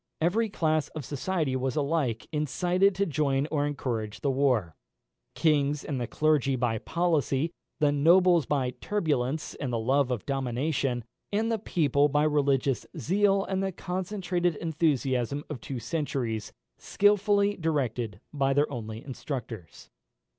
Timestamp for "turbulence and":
8.81-9.71